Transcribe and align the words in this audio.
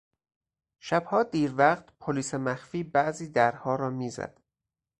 شبها 0.79 1.23
دیر 1.23 1.53
وقت 1.55 1.85
پلیس 1.99 2.33
مخفی 2.33 2.83
بعضی 2.83 3.27
درها 3.27 3.75
را 3.75 3.89
میزد. 3.89 4.41